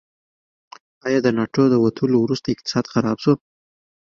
آیا 1.05 1.19
د 1.23 1.27
ناټو 1.37 1.63
د 1.69 1.75
وتلو 1.83 2.17
وروسته 2.21 2.47
اقتصاد 2.49 2.85
خراب 2.93 3.17
شو؟ 3.23 3.33